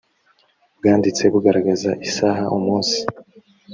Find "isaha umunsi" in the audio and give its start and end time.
2.07-2.97